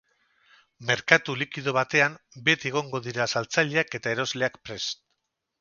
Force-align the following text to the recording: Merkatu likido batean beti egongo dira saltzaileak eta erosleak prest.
Merkatu 0.87 1.35
likido 1.41 1.75
batean 1.77 2.17
beti 2.49 2.71
egongo 2.71 3.03
dira 3.09 3.31
saltzaileak 3.35 3.97
eta 4.01 4.15
erosleak 4.17 4.59
prest. 4.71 5.07